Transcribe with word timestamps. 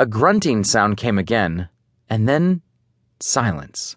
A 0.00 0.06
grunting 0.06 0.64
sound 0.64 0.96
came 0.96 1.18
again, 1.18 1.68
and 2.08 2.26
then 2.26 2.62
silence. 3.20 3.96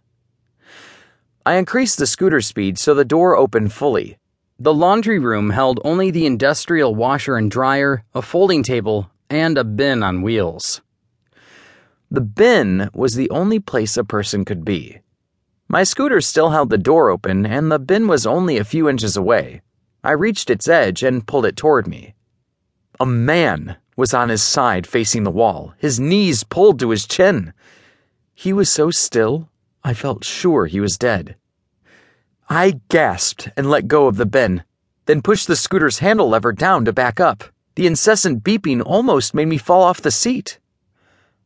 I 1.45 1.55
increased 1.55 1.97
the 1.97 2.05
scooter 2.05 2.41
speed 2.41 2.77
so 2.77 2.93
the 2.93 3.05
door 3.05 3.37
opened 3.37 3.71
fully. 3.71 4.17
The 4.59 4.73
laundry 4.73 5.17
room 5.17 5.51
held 5.51 5.79
only 5.85 6.11
the 6.11 6.25
industrial 6.25 6.93
washer 6.93 7.37
and 7.37 7.49
dryer, 7.49 8.03
a 8.13 8.21
folding 8.21 8.63
table, 8.63 9.11
and 9.29 9.57
a 9.57 9.63
bin 9.63 10.03
on 10.03 10.21
wheels. 10.21 10.81
The 12.11 12.19
bin 12.19 12.89
was 12.93 13.15
the 13.15 13.29
only 13.29 13.61
place 13.61 13.95
a 13.95 14.03
person 14.03 14.43
could 14.43 14.65
be. 14.65 14.99
My 15.69 15.85
scooter 15.85 16.19
still 16.19 16.49
held 16.49 16.69
the 16.69 16.77
door 16.77 17.11
open, 17.11 17.45
and 17.45 17.71
the 17.71 17.79
bin 17.79 18.09
was 18.09 18.27
only 18.27 18.57
a 18.57 18.65
few 18.65 18.89
inches 18.89 19.15
away. 19.15 19.61
I 20.03 20.11
reached 20.11 20.49
its 20.49 20.67
edge 20.67 21.01
and 21.01 21.25
pulled 21.25 21.45
it 21.45 21.55
toward 21.55 21.87
me. 21.87 22.13
A 22.99 23.05
man 23.05 23.77
was 23.95 24.13
on 24.13 24.29
his 24.29 24.41
side 24.41 24.87
facing 24.87 25.23
the 25.23 25.31
wall, 25.31 25.73
his 25.77 25.99
knees 25.99 26.43
pulled 26.43 26.79
to 26.79 26.89
his 26.89 27.05
chin. 27.05 27.53
He 28.33 28.53
was 28.53 28.71
so 28.71 28.91
still, 28.91 29.49
I 29.83 29.93
felt 29.93 30.23
sure 30.23 30.65
he 30.65 30.79
was 30.79 30.97
dead. 30.97 31.35
I 32.49 32.81
gasped 32.89 33.49
and 33.55 33.69
let 33.69 33.87
go 33.87 34.07
of 34.07 34.17
the 34.17 34.25
bin, 34.25 34.63
then 35.05 35.21
pushed 35.21 35.47
the 35.47 35.55
scooter's 35.55 35.99
handle 35.99 36.29
lever 36.29 36.51
down 36.51 36.85
to 36.85 36.93
back 36.93 37.19
up. 37.19 37.43
The 37.75 37.87
incessant 37.87 38.43
beeping 38.43 38.83
almost 38.85 39.33
made 39.33 39.47
me 39.47 39.57
fall 39.57 39.83
off 39.83 40.01
the 40.01 40.11
seat. 40.11 40.59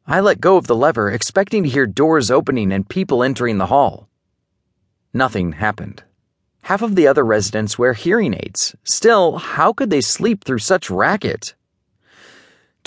I 0.05 0.19
let 0.19 0.41
go 0.41 0.57
of 0.57 0.67
the 0.67 0.75
lever, 0.75 1.09
expecting 1.11 1.63
to 1.63 1.69
hear 1.69 1.85
doors 1.85 2.31
opening 2.31 2.71
and 2.71 2.87
people 2.87 3.23
entering 3.23 3.57
the 3.57 3.67
hall. 3.67 4.07
Nothing 5.13 5.53
happened. 5.53 6.03
Half 6.61 6.81
of 6.81 6.95
the 6.95 7.07
other 7.07 7.23
residents 7.23 7.79
wear 7.79 7.93
hearing 7.93 8.33
aids. 8.33 8.75
Still, 8.83 9.37
how 9.37 9.73
could 9.73 9.89
they 9.89 10.01
sleep 10.01 10.43
through 10.43 10.59
such 10.59 10.89
racket? 10.89 11.55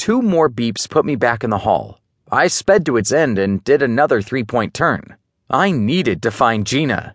Two 0.01 0.23
more 0.23 0.49
beeps 0.49 0.89
put 0.89 1.05
me 1.05 1.15
back 1.15 1.45
in 1.45 1.51
the 1.51 1.59
hall. 1.59 2.01
I 2.33 2.47
sped 2.47 2.87
to 2.87 2.97
its 2.97 3.13
end 3.13 3.39
and 3.39 3.63
did 3.63 3.83
another 3.83 4.23
three 4.23 4.45
point 4.45 4.73
turn. 4.73 5.17
I 5.51 5.73
needed 5.73 6.23
to 6.23 6.31
find 6.31 6.67
Gina. 6.67 7.15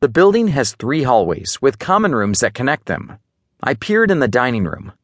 The 0.00 0.08
building 0.08 0.48
has 0.48 0.72
three 0.72 1.04
hallways 1.04 1.62
with 1.62 1.78
common 1.78 2.12
rooms 2.12 2.40
that 2.40 2.54
connect 2.54 2.86
them. 2.86 3.20
I 3.62 3.74
peered 3.74 4.10
in 4.10 4.18
the 4.18 4.26
dining 4.26 4.64
room. 4.64 4.94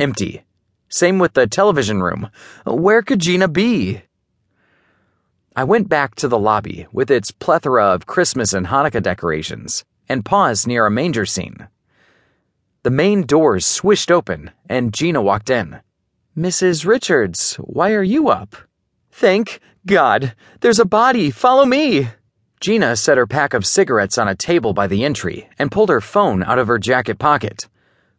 Empty. 0.00 0.46
Same 0.88 1.18
with 1.18 1.34
the 1.34 1.46
television 1.46 2.02
room. 2.02 2.30
Where 2.64 3.02
could 3.02 3.20
Gina 3.20 3.46
be? 3.46 4.00
I 5.54 5.64
went 5.64 5.90
back 5.90 6.14
to 6.14 6.28
the 6.28 6.38
lobby 6.38 6.86
with 6.90 7.10
its 7.10 7.32
plethora 7.32 7.84
of 7.84 8.06
Christmas 8.06 8.54
and 8.54 8.68
Hanukkah 8.68 9.02
decorations 9.02 9.84
and 10.08 10.24
paused 10.24 10.66
near 10.66 10.86
a 10.86 10.90
manger 10.90 11.26
scene. 11.26 11.68
The 12.82 12.90
main 12.90 13.26
doors 13.26 13.66
swished 13.66 14.10
open 14.10 14.52
and 14.70 14.94
Gina 14.94 15.20
walked 15.20 15.50
in. 15.50 15.80
Mrs. 16.38 16.86
Richards, 16.86 17.56
why 17.56 17.92
are 17.94 18.02
you 18.04 18.28
up? 18.28 18.54
Thank 19.10 19.58
God, 19.86 20.36
there's 20.60 20.78
a 20.78 20.84
body. 20.84 21.32
Follow 21.32 21.66
me. 21.66 22.10
Gina 22.60 22.94
set 22.94 23.18
her 23.18 23.26
pack 23.26 23.54
of 23.54 23.66
cigarettes 23.66 24.16
on 24.18 24.28
a 24.28 24.36
table 24.36 24.72
by 24.72 24.86
the 24.86 25.04
entry 25.04 25.48
and 25.58 25.72
pulled 25.72 25.88
her 25.88 26.00
phone 26.00 26.44
out 26.44 26.60
of 26.60 26.68
her 26.68 26.78
jacket 26.78 27.18
pocket. 27.18 27.66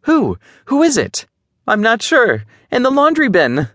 Who? 0.02 0.36
Who 0.66 0.82
is 0.82 0.98
it? 0.98 1.24
I'm 1.66 1.80
not 1.80 2.02
sure. 2.02 2.44
In 2.70 2.82
the 2.82 2.90
laundry 2.90 3.30
bin. 3.30 3.68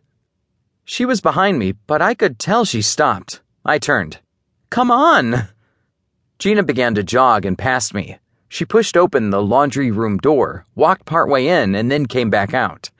She 0.83 1.05
was 1.05 1.21
behind 1.21 1.57
me, 1.57 1.71
but 1.71 2.03
I 2.03 2.13
could 2.13 2.37
tell 2.37 2.65
she 2.65 2.83
stopped. 2.83 3.41
I 3.65 3.79
turned. 3.79 4.19
Come 4.69 4.91
on. 4.91 5.47
Gina 6.37 6.61
began 6.61 6.93
to 6.93 7.03
jog 7.03 7.45
and 7.45 7.57
passed 7.57 7.95
me. 7.95 8.19
She 8.47 8.63
pushed 8.63 8.95
open 8.95 9.31
the 9.31 9.41
laundry 9.41 9.89
room 9.89 10.19
door, 10.19 10.67
walked 10.75 11.05
partway 11.07 11.47
in, 11.47 11.73
and 11.73 11.89
then 11.89 12.05
came 12.05 12.29
back 12.29 12.53
out. 12.53 12.91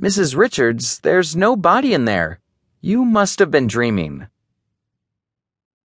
Mrs. 0.00 0.36
Richards, 0.36 1.00
there's 1.00 1.34
no 1.34 1.56
body 1.56 1.92
in 1.92 2.04
there. 2.04 2.38
You 2.80 3.04
must 3.04 3.40
have 3.40 3.50
been 3.50 3.66
dreaming. 3.66 4.28